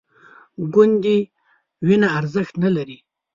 ګوندې 0.73 1.17
وینه 1.85 2.07
ارزښت 2.19 2.53
نه 2.63 2.69
لري 2.75 2.97